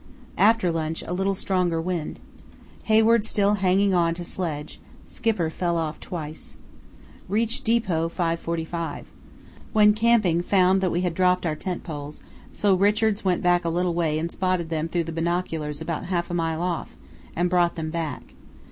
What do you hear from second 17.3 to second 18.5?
and brought them back.